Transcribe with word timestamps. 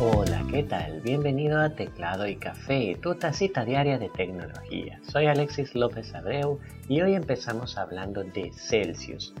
Hola, 0.00 0.44
¿qué 0.48 0.62
tal? 0.62 1.00
Bienvenido 1.00 1.60
a 1.60 1.70
Teclado 1.70 2.28
y 2.28 2.36
Café, 2.36 2.96
tu 3.02 3.16
tacita 3.16 3.64
diaria 3.64 3.98
de 3.98 4.08
tecnología. 4.08 5.00
Soy 5.02 5.26
Alexis 5.26 5.74
López 5.74 6.14
Abreu 6.14 6.60
y 6.88 7.00
hoy 7.00 7.14
empezamos 7.14 7.76
hablando 7.76 8.22
de 8.22 8.52
Celsius. 8.52 9.34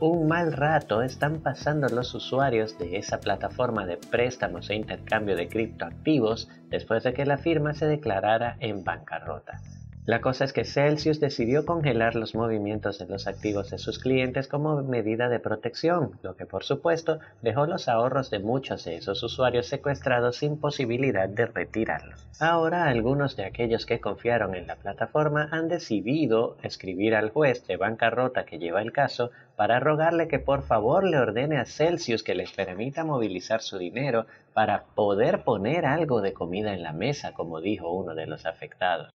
Un 0.00 0.26
mal 0.26 0.54
rato 0.54 1.02
están 1.02 1.40
pasando 1.40 1.88
los 1.90 2.14
usuarios 2.14 2.78
de 2.78 2.96
esa 2.96 3.20
plataforma 3.20 3.84
de 3.84 3.98
préstamos 3.98 4.70
e 4.70 4.76
intercambio 4.76 5.36
de 5.36 5.46
criptoactivos 5.46 6.48
después 6.70 7.02
de 7.02 7.12
que 7.12 7.26
la 7.26 7.36
firma 7.36 7.74
se 7.74 7.84
declarara 7.84 8.56
en 8.60 8.84
bancarrota. 8.84 9.60
La 10.08 10.22
cosa 10.22 10.46
es 10.46 10.54
que 10.54 10.64
Celsius 10.64 11.20
decidió 11.20 11.66
congelar 11.66 12.14
los 12.14 12.34
movimientos 12.34 12.98
de 12.98 13.04
los 13.04 13.26
activos 13.26 13.68
de 13.68 13.76
sus 13.76 13.98
clientes 13.98 14.48
como 14.48 14.82
medida 14.82 15.28
de 15.28 15.38
protección, 15.38 16.12
lo 16.22 16.34
que 16.34 16.46
por 16.46 16.64
supuesto 16.64 17.18
dejó 17.42 17.66
los 17.66 17.88
ahorros 17.88 18.30
de 18.30 18.38
muchos 18.38 18.86
de 18.86 18.96
esos 18.96 19.22
usuarios 19.22 19.66
secuestrados 19.66 20.36
sin 20.36 20.58
posibilidad 20.58 21.28
de 21.28 21.44
retirarlos. 21.44 22.26
Ahora 22.40 22.86
algunos 22.86 23.36
de 23.36 23.44
aquellos 23.44 23.84
que 23.84 24.00
confiaron 24.00 24.54
en 24.54 24.66
la 24.66 24.76
plataforma 24.76 25.50
han 25.52 25.68
decidido 25.68 26.56
escribir 26.62 27.14
al 27.14 27.28
juez 27.28 27.66
de 27.66 27.76
bancarrota 27.76 28.46
que 28.46 28.58
lleva 28.58 28.80
el 28.80 28.92
caso 28.92 29.30
para 29.56 29.78
rogarle 29.78 30.26
que 30.26 30.38
por 30.38 30.62
favor 30.62 31.04
le 31.04 31.18
ordene 31.18 31.58
a 31.58 31.66
Celsius 31.66 32.22
que 32.22 32.34
les 32.34 32.50
permita 32.52 33.04
movilizar 33.04 33.60
su 33.60 33.76
dinero 33.76 34.24
para 34.54 34.84
poder 34.94 35.44
poner 35.44 35.84
algo 35.84 36.22
de 36.22 36.32
comida 36.32 36.72
en 36.72 36.82
la 36.82 36.94
mesa, 36.94 37.34
como 37.34 37.60
dijo 37.60 37.92
uno 37.92 38.14
de 38.14 38.26
los 38.26 38.46
afectados. 38.46 39.10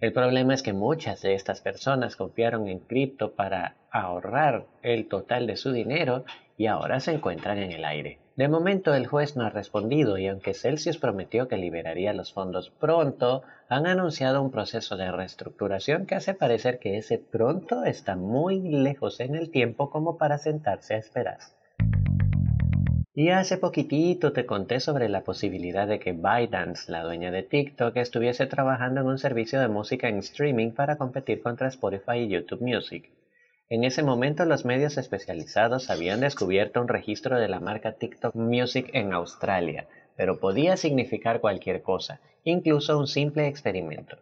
El 0.00 0.12
problema 0.12 0.54
es 0.54 0.62
que 0.62 0.72
muchas 0.72 1.22
de 1.22 1.34
estas 1.34 1.60
personas 1.60 2.16
confiaron 2.16 2.68
en 2.68 2.80
cripto 2.80 3.32
para 3.32 3.76
ahorrar 3.90 4.66
el 4.82 5.08
total 5.08 5.46
de 5.46 5.56
su 5.56 5.72
dinero 5.72 6.24
y 6.56 6.66
ahora 6.66 7.00
se 7.00 7.12
encuentran 7.12 7.58
en 7.58 7.72
el 7.72 7.84
aire. 7.84 8.18
De 8.36 8.48
momento 8.48 8.92
el 8.94 9.06
juez 9.06 9.36
no 9.36 9.44
ha 9.44 9.50
respondido 9.50 10.18
y 10.18 10.26
aunque 10.26 10.54
Celsius 10.54 10.98
prometió 10.98 11.46
que 11.46 11.56
liberaría 11.56 12.12
los 12.12 12.32
fondos 12.32 12.70
pronto, 12.70 13.42
han 13.68 13.86
anunciado 13.86 14.42
un 14.42 14.50
proceso 14.50 14.96
de 14.96 15.12
reestructuración 15.12 16.06
que 16.06 16.16
hace 16.16 16.34
parecer 16.34 16.80
que 16.80 16.96
ese 16.96 17.18
pronto 17.18 17.84
está 17.84 18.16
muy 18.16 18.60
lejos 18.60 19.20
en 19.20 19.36
el 19.36 19.50
tiempo 19.50 19.88
como 19.88 20.18
para 20.18 20.38
sentarse 20.38 20.94
a 20.94 20.98
esperar. 20.98 21.38
Y 23.16 23.28
hace 23.28 23.58
poquitito 23.58 24.32
te 24.32 24.44
conté 24.44 24.80
sobre 24.80 25.08
la 25.08 25.22
posibilidad 25.22 25.86
de 25.86 26.00
que 26.00 26.10
ByteDance, 26.10 26.90
la 26.90 27.04
dueña 27.04 27.30
de 27.30 27.44
TikTok, 27.44 27.96
estuviese 27.96 28.46
trabajando 28.46 29.02
en 29.02 29.06
un 29.06 29.18
servicio 29.18 29.60
de 29.60 29.68
música 29.68 30.08
en 30.08 30.18
streaming 30.18 30.72
para 30.72 30.98
competir 30.98 31.40
contra 31.40 31.68
Spotify 31.68 32.16
y 32.16 32.28
YouTube 32.28 32.62
Music. 32.62 33.08
En 33.68 33.84
ese 33.84 34.02
momento 34.02 34.44
los 34.44 34.64
medios 34.64 34.98
especializados 34.98 35.90
habían 35.90 36.22
descubierto 36.22 36.80
un 36.80 36.88
registro 36.88 37.38
de 37.38 37.46
la 37.46 37.60
marca 37.60 37.92
TikTok 37.92 38.34
Music 38.34 38.90
en 38.92 39.12
Australia, 39.12 39.86
pero 40.16 40.40
podía 40.40 40.76
significar 40.76 41.40
cualquier 41.40 41.82
cosa, 41.82 42.20
incluso 42.42 42.98
un 42.98 43.06
simple 43.06 43.46
experimento. 43.46 44.18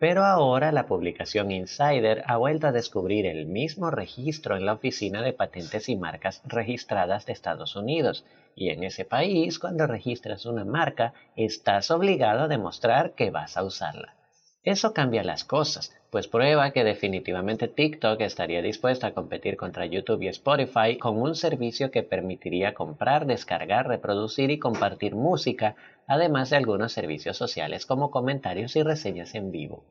Pero 0.00 0.24
ahora 0.24 0.72
la 0.72 0.86
publicación 0.86 1.50
Insider 1.50 2.24
ha 2.26 2.38
vuelto 2.38 2.66
a 2.66 2.72
descubrir 2.72 3.26
el 3.26 3.44
mismo 3.44 3.90
registro 3.90 4.56
en 4.56 4.64
la 4.64 4.72
Oficina 4.72 5.20
de 5.20 5.34
Patentes 5.34 5.90
y 5.90 5.96
Marcas 5.96 6.40
Registradas 6.46 7.26
de 7.26 7.34
Estados 7.34 7.76
Unidos, 7.76 8.24
y 8.56 8.70
en 8.70 8.82
ese 8.82 9.04
país 9.04 9.58
cuando 9.58 9.86
registras 9.86 10.46
una 10.46 10.64
marca 10.64 11.12
estás 11.36 11.90
obligado 11.90 12.44
a 12.44 12.48
demostrar 12.48 13.12
que 13.12 13.30
vas 13.30 13.58
a 13.58 13.62
usarla. 13.62 14.16
Eso 14.62 14.94
cambia 14.94 15.22
las 15.22 15.44
cosas, 15.44 15.94
pues 16.10 16.26
prueba 16.26 16.72
que 16.72 16.84
definitivamente 16.84 17.68
TikTok 17.68 18.20
estaría 18.20 18.62
dispuesta 18.62 19.08
a 19.08 19.14
competir 19.14 19.56
contra 19.56 19.86
YouTube 19.86 20.22
y 20.22 20.28
Spotify 20.28 20.98
con 20.98 21.20
un 21.20 21.36
servicio 21.36 21.90
que 21.90 22.02
permitiría 22.02 22.74
comprar, 22.74 23.26
descargar, 23.26 23.86
reproducir 23.86 24.50
y 24.50 24.58
compartir 24.58 25.14
música, 25.14 25.76
además 26.06 26.50
de 26.50 26.56
algunos 26.56 26.92
servicios 26.92 27.36
sociales 27.36 27.86
como 27.86 28.10
comentarios 28.10 28.74
y 28.74 28.82
reseñas 28.82 29.34
en 29.34 29.52
vivo. 29.52 29.84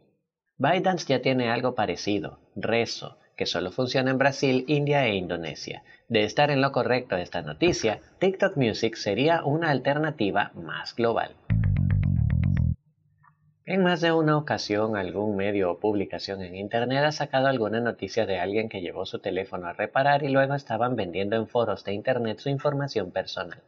ByteDance 0.57 1.05
ya 1.07 1.21
tiene 1.21 1.49
algo 1.49 1.73
parecido, 1.73 2.39
Rezo, 2.53 3.17
que 3.37 3.45
solo 3.45 3.71
funciona 3.71 4.11
en 4.11 4.17
Brasil, 4.17 4.65
India 4.67 5.07
e 5.07 5.15
Indonesia. 5.15 5.83
De 6.09 6.25
estar 6.25 6.51
en 6.51 6.59
lo 6.59 6.73
correcto 6.73 7.15
esta 7.15 7.41
noticia, 7.41 8.01
TikTok 8.19 8.57
Music 8.57 8.95
sería 8.95 9.41
una 9.45 9.69
alternativa 9.69 10.51
más 10.55 10.93
global. 10.93 11.35
En 13.69 13.83
más 13.83 14.01
de 14.01 14.11
una 14.11 14.35
ocasión 14.35 14.97
algún 14.97 15.35
medio 15.35 15.69
o 15.69 15.77
publicación 15.77 16.41
en 16.41 16.55
Internet 16.55 17.03
ha 17.03 17.11
sacado 17.11 17.45
alguna 17.45 17.79
noticia 17.79 18.25
de 18.25 18.39
alguien 18.39 18.67
que 18.67 18.81
llevó 18.81 19.05
su 19.05 19.19
teléfono 19.19 19.67
a 19.67 19.73
reparar 19.73 20.23
y 20.23 20.29
luego 20.29 20.55
estaban 20.55 20.95
vendiendo 20.95 21.35
en 21.35 21.47
foros 21.47 21.83
de 21.83 21.93
Internet 21.93 22.39
su 22.39 22.49
información 22.49 23.11
personal. 23.11 23.61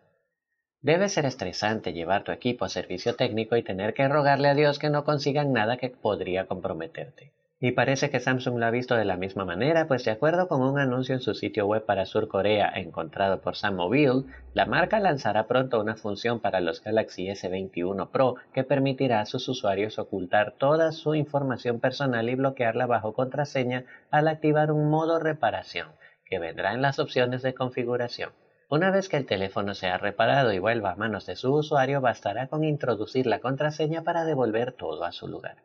Debe 0.82 1.08
ser 1.08 1.28
estresante 1.28 1.94
llevar 1.94 2.24
tu 2.24 2.32
equipo 2.32 2.66
a 2.66 2.70
servicio 2.70 3.16
técnico 3.16 3.58
y 3.58 3.62
tener 3.62 3.94
que 3.94 4.08
rogarle 4.08 4.48
a 4.48 4.56
Dios 4.56 4.80
que 4.80 4.90
no 4.90 5.04
consigan 5.04 5.54
nada 5.54 5.78
que 5.78 5.92
podría 5.92 6.48
comprometerte. 6.48 7.32
Y 7.64 7.74
parece 7.74 8.10
que 8.10 8.20
Samsung 8.20 8.58
lo 8.58 8.66
ha 8.66 8.72
visto 8.72 8.96
de 8.96 9.06
la 9.06 9.18
misma 9.18 9.46
manera, 9.46 9.86
pues 9.88 10.04
de 10.04 10.10
acuerdo 10.10 10.48
con 10.48 10.64
un 10.64 10.80
anuncio 10.80 11.14
en 11.14 11.22
su 11.22 11.36
sitio 11.36 11.68
web 11.68 11.86
para 11.86 12.08
Sur 12.08 12.28
Corea 12.28 12.72
encontrado 12.74 13.40
por 13.40 13.56
Sam 13.56 13.76
Mobile, 13.76 14.24
la 14.56 14.66
marca 14.66 15.00
lanzará 15.00 15.46
pronto 15.46 15.80
una 15.80 15.96
función 15.96 16.40
para 16.40 16.60
los 16.60 16.82
Galaxy 16.84 17.28
S21 17.28 18.10
Pro 18.10 18.38
que 18.52 18.64
permitirá 18.64 19.20
a 19.20 19.28
sus 19.28 19.48
usuarios 19.48 20.00
ocultar 20.00 20.56
toda 20.58 20.92
su 20.92 21.14
información 21.14 21.80
personal 21.80 22.30
y 22.30 22.34
bloquearla 22.34 22.88
bajo 22.88 23.14
contraseña 23.14 23.86
al 24.10 24.28
activar 24.28 24.72
un 24.72 24.90
modo 24.90 25.20
reparación, 25.20 25.90
que 26.26 26.40
vendrá 26.40 26.74
en 26.74 26.82
las 26.82 26.98
opciones 26.98 27.44
de 27.44 27.54
configuración. 27.54 28.32
Una 28.70 28.90
vez 28.90 29.08
que 29.08 29.18
el 29.18 29.28
teléfono 29.28 29.76
sea 29.76 30.00
reparado 30.00 30.52
y 30.52 30.58
vuelva 30.58 30.94
a 30.94 30.96
manos 30.96 31.28
de 31.28 31.36
su 31.36 31.54
usuario, 31.54 32.02
bastará 32.02 32.48
con 32.48 32.64
introducir 32.64 33.28
la 33.28 33.38
contraseña 33.38 34.02
para 34.02 34.26
devolver 34.26 34.72
todo 34.72 35.04
a 35.04 35.12
su 35.12 35.28
lugar. 35.28 35.58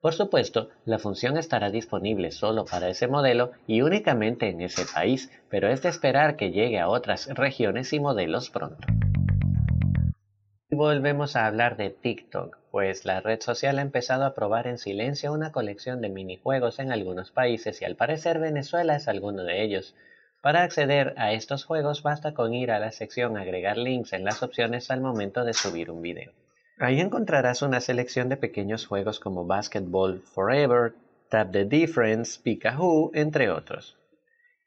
Por 0.00 0.14
supuesto, 0.14 0.68
la 0.84 1.00
función 1.00 1.36
estará 1.36 1.70
disponible 1.70 2.30
solo 2.30 2.64
para 2.64 2.88
ese 2.88 3.08
modelo 3.08 3.50
y 3.66 3.82
únicamente 3.82 4.48
en 4.48 4.60
ese 4.60 4.84
país, 4.86 5.28
pero 5.48 5.68
es 5.68 5.82
de 5.82 5.88
esperar 5.88 6.36
que 6.36 6.52
llegue 6.52 6.78
a 6.78 6.88
otras 6.88 7.26
regiones 7.34 7.92
y 7.92 7.98
modelos 7.98 8.48
pronto. 8.48 8.86
Volvemos 10.70 11.34
a 11.34 11.46
hablar 11.46 11.76
de 11.76 11.90
TikTok, 11.90 12.58
pues 12.70 13.04
la 13.04 13.20
red 13.20 13.40
social 13.40 13.80
ha 13.80 13.82
empezado 13.82 14.24
a 14.24 14.34
probar 14.34 14.68
en 14.68 14.78
silencio 14.78 15.32
una 15.32 15.50
colección 15.50 16.00
de 16.00 16.10
minijuegos 16.10 16.78
en 16.78 16.92
algunos 16.92 17.32
países 17.32 17.82
y 17.82 17.84
al 17.84 17.96
parecer 17.96 18.38
Venezuela 18.38 18.94
es 18.94 19.08
alguno 19.08 19.42
de 19.42 19.64
ellos. 19.64 19.96
Para 20.40 20.62
acceder 20.62 21.14
a 21.16 21.32
estos 21.32 21.64
juegos 21.64 22.04
basta 22.04 22.34
con 22.34 22.54
ir 22.54 22.70
a 22.70 22.78
la 22.78 22.92
sección 22.92 23.36
agregar 23.36 23.76
links 23.76 24.12
en 24.12 24.24
las 24.24 24.44
opciones 24.44 24.92
al 24.92 25.00
momento 25.00 25.44
de 25.44 25.54
subir 25.54 25.90
un 25.90 26.02
video. 26.02 26.30
Ahí 26.80 27.00
encontrarás 27.00 27.62
una 27.62 27.80
selección 27.80 28.28
de 28.28 28.36
pequeños 28.36 28.86
juegos 28.86 29.18
como 29.18 29.44
Basketball 29.44 30.20
Forever, 30.20 30.92
Tap 31.28 31.50
the 31.50 31.64
Difference, 31.64 32.38
Pikachu, 32.40 33.10
entre 33.14 33.50
otros. 33.50 33.96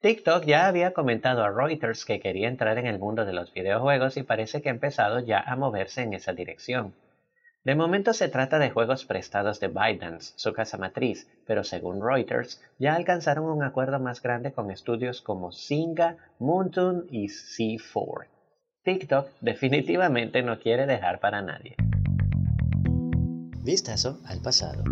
TikTok 0.02 0.44
ya 0.44 0.68
había 0.68 0.92
comentado 0.92 1.42
a 1.42 1.50
Reuters 1.50 2.04
que 2.04 2.20
quería 2.20 2.50
entrar 2.50 2.78
en 2.78 2.86
el 2.86 3.00
mundo 3.00 3.24
de 3.24 3.32
los 3.32 3.54
videojuegos 3.54 4.18
y 4.18 4.24
parece 4.24 4.62
que 4.62 4.68
ha 4.68 4.74
empezado 4.74 5.22
ya 5.22 5.40
a 5.40 5.56
moverse 5.56 6.02
en 6.02 6.14
esa 6.14 6.34
dirección. 6.34 6.94
De 7.64 7.76
momento 7.76 8.12
se 8.12 8.28
trata 8.28 8.60
de 8.60 8.72
juegos 8.72 9.06
prestados 9.06 9.62
de 9.62 9.70
ByteDance, 9.70 10.34
su 10.36 10.52
casa 10.52 10.78
matriz, 10.78 11.30
pero 11.48 11.64
según 11.64 12.06
Reuters 12.06 12.62
ya 12.78 12.96
alcanzaron 12.96 13.46
un 13.46 13.64
acuerdo 13.64 14.00
más 14.02 14.22
grande 14.22 14.52
con 14.52 14.70
estudios 14.70 15.22
como 15.22 15.54
Singa, 15.54 16.18
Moontoon 16.40 17.06
y 17.10 17.28
C4. 17.28 18.26
TikTok 18.84 19.30
definitivamente 19.40 20.42
no 20.42 20.60
quiere 20.60 20.88
dejar 20.88 21.20
para 21.20 21.42
nadie. 21.42 21.78
Vistazo 23.64 24.20
al 24.26 24.42
pasado. 24.42 24.84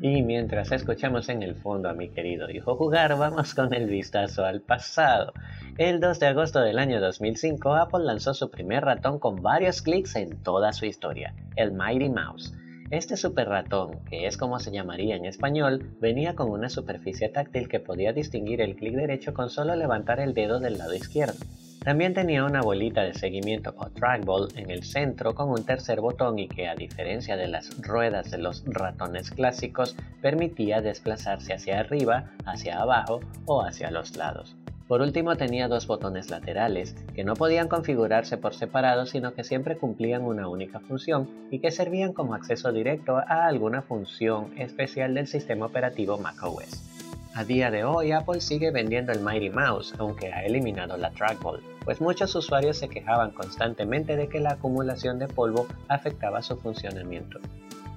Y 0.00 0.22
mientras 0.22 0.72
escuchamos 0.72 1.28
en 1.28 1.44
el 1.44 1.54
fondo 1.54 1.88
a 1.88 1.94
mi 1.94 2.08
querido 2.08 2.50
hijo 2.50 2.74
jugar, 2.74 3.16
vamos 3.16 3.54
con 3.54 3.72
el 3.72 3.88
vistazo 3.88 4.44
al 4.44 4.60
pasado. 4.60 5.32
El 5.78 6.00
2 6.00 6.18
de 6.18 6.26
agosto 6.26 6.60
del 6.60 6.80
año 6.80 7.00
2005, 7.00 7.74
Apple 7.74 8.04
lanzó 8.04 8.34
su 8.34 8.50
primer 8.50 8.84
ratón 8.84 9.20
con 9.20 9.40
varios 9.40 9.82
clics 9.82 10.16
en 10.16 10.42
toda 10.42 10.72
su 10.72 10.84
historia, 10.84 11.32
el 11.54 11.70
Mighty 11.70 12.10
Mouse. 12.10 12.52
Este 12.90 13.16
super 13.16 13.48
ratón, 13.48 14.04
que 14.10 14.26
es 14.26 14.36
como 14.36 14.58
se 14.58 14.72
llamaría 14.72 15.14
en 15.14 15.26
español, 15.26 15.94
venía 16.00 16.34
con 16.34 16.50
una 16.50 16.68
superficie 16.68 17.28
táctil 17.28 17.68
que 17.68 17.78
podía 17.78 18.12
distinguir 18.12 18.60
el 18.60 18.74
clic 18.74 18.96
derecho 18.96 19.32
con 19.32 19.48
solo 19.48 19.76
levantar 19.76 20.18
el 20.18 20.34
dedo 20.34 20.58
del 20.58 20.76
lado 20.76 20.92
izquierdo. 20.92 21.38
También 21.84 22.14
tenía 22.14 22.46
una 22.46 22.62
bolita 22.62 23.02
de 23.02 23.12
seguimiento 23.12 23.74
o 23.76 23.90
trackball 23.90 24.48
en 24.56 24.70
el 24.70 24.84
centro 24.84 25.34
con 25.34 25.50
un 25.50 25.64
tercer 25.64 26.00
botón 26.00 26.38
y 26.38 26.48
que 26.48 26.66
a 26.66 26.74
diferencia 26.74 27.36
de 27.36 27.46
las 27.46 27.78
ruedas 27.82 28.30
de 28.30 28.38
los 28.38 28.64
ratones 28.66 29.30
clásicos 29.30 29.94
permitía 30.22 30.80
desplazarse 30.80 31.52
hacia 31.52 31.80
arriba, 31.80 32.30
hacia 32.46 32.80
abajo 32.80 33.20
o 33.44 33.60
hacia 33.60 33.90
los 33.90 34.16
lados. 34.16 34.56
Por 34.88 35.02
último 35.02 35.36
tenía 35.36 35.68
dos 35.68 35.86
botones 35.86 36.30
laterales 36.30 36.94
que 37.14 37.24
no 37.24 37.34
podían 37.34 37.68
configurarse 37.68 38.38
por 38.38 38.54
separado 38.54 39.04
sino 39.04 39.34
que 39.34 39.44
siempre 39.44 39.76
cumplían 39.76 40.22
una 40.22 40.48
única 40.48 40.80
función 40.80 41.28
y 41.50 41.58
que 41.58 41.70
servían 41.70 42.14
como 42.14 42.34
acceso 42.34 42.72
directo 42.72 43.18
a 43.18 43.46
alguna 43.46 43.82
función 43.82 44.58
especial 44.58 45.12
del 45.12 45.26
sistema 45.26 45.66
operativo 45.66 46.16
macOS. 46.16 47.03
A 47.36 47.42
día 47.42 47.68
de 47.72 47.82
hoy 47.82 48.12
Apple 48.12 48.40
sigue 48.40 48.70
vendiendo 48.70 49.10
el 49.10 49.18
Mighty 49.18 49.50
Mouse, 49.50 49.92
aunque 49.98 50.32
ha 50.32 50.44
eliminado 50.44 50.96
la 50.96 51.10
trackball, 51.10 51.60
pues 51.84 52.00
muchos 52.00 52.32
usuarios 52.36 52.78
se 52.78 52.88
quejaban 52.88 53.32
constantemente 53.32 54.16
de 54.16 54.28
que 54.28 54.38
la 54.38 54.52
acumulación 54.52 55.18
de 55.18 55.26
polvo 55.26 55.66
afectaba 55.88 56.42
su 56.42 56.56
funcionamiento. 56.56 57.40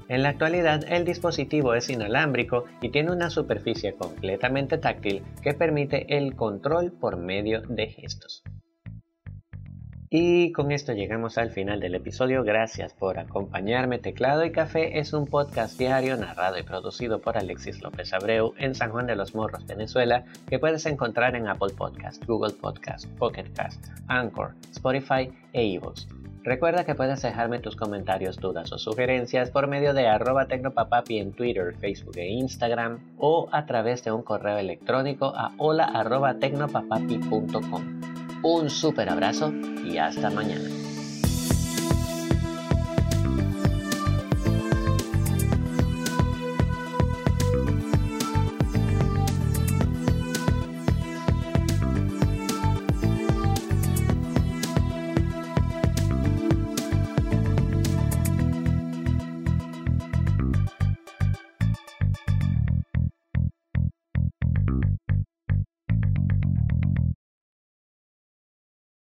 En 0.07 0.23
la 0.23 0.29
actualidad 0.29 0.91
el 0.91 1.05
dispositivo 1.05 1.75
es 1.75 1.87
inalámbrico 1.91 2.65
y 2.81 2.89
tiene 2.89 3.11
una 3.11 3.29
superficie 3.29 3.93
completamente 3.93 4.79
táctil 4.79 5.21
que 5.43 5.53
permite 5.53 6.17
el 6.17 6.35
control 6.35 6.91
por 6.91 7.17
medio 7.17 7.61
de 7.61 7.89
gestos. 7.89 8.41
Y 10.09 10.53
con 10.53 10.71
esto 10.71 10.93
llegamos 10.93 11.37
al 11.37 11.49
final 11.51 11.81
del 11.81 11.95
episodio. 11.95 12.43
Gracias 12.43 12.93
por 12.93 13.19
acompañarme. 13.19 13.99
Teclado 13.99 14.45
y 14.45 14.53
Café 14.53 14.99
es 14.99 15.11
un 15.11 15.25
podcast 15.25 15.77
diario 15.77 16.15
narrado 16.15 16.57
y 16.57 16.63
producido 16.63 17.19
por 17.19 17.37
Alexis 17.37 17.81
López 17.81 18.13
Abreu 18.13 18.53
en 18.57 18.73
San 18.73 18.91
Juan 18.91 19.07
de 19.07 19.17
los 19.17 19.35
Morros, 19.35 19.65
Venezuela, 19.67 20.23
que 20.49 20.59
puedes 20.59 20.85
encontrar 20.85 21.35
en 21.35 21.49
Apple 21.49 21.73
Podcast, 21.77 22.23
Google 22.25 22.53
Podcast, 22.53 23.05
Pocket 23.17 23.51
Cast, 23.53 23.85
Anchor, 24.07 24.55
Spotify 24.71 25.29
e 25.51 25.65
iVoox. 25.65 26.07
Recuerda 26.41 26.85
que 26.85 26.95
puedes 26.95 27.21
dejarme 27.21 27.59
tus 27.59 27.75
comentarios, 27.75 28.37
dudas 28.37 28.71
o 28.71 28.77
sugerencias 28.77 29.51
por 29.51 29.67
medio 29.67 29.93
de 29.93 30.07
arroba 30.07 30.45
tecnopapapi 30.47 31.19
en 31.19 31.33
Twitter, 31.33 31.75
Facebook 31.75 32.15
e 32.15 32.29
Instagram 32.29 32.99
o 33.17 33.49
a 33.51 33.65
través 33.65 34.05
de 34.05 34.13
un 34.13 34.23
correo 34.23 34.57
electrónico 34.57 35.33
a 35.35 35.51
hola. 35.57 35.91
Un 38.43 38.69
super 38.69 39.09
abrazo 39.09 39.51
y 39.83 39.97
hasta 39.97 40.29
mañana. 40.29 40.69